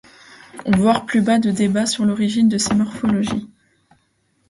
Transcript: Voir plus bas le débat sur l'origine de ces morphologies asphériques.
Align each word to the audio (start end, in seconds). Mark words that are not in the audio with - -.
Voir 0.65 1.05
plus 1.05 1.21
bas 1.21 1.37
le 1.37 1.53
débat 1.53 1.85
sur 1.85 2.05
l'origine 2.05 2.49
de 2.49 2.57
ces 2.57 2.73
morphologies 2.73 3.47
asphériques. 3.51 3.53